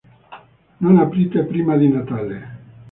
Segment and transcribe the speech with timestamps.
[0.79, 2.37] Non aprite prima di Natale!